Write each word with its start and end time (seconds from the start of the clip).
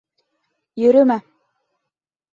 Йөрөмә! 0.83 1.19